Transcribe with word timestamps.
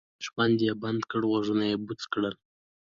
شخوند 0.25 0.57
یې 0.67 0.73
بند 0.81 1.01
کړ 1.11 1.21
غوږونه 1.29 1.63
یې 1.71 1.75
بوڅ 1.85 2.01
کړل. 2.13 2.35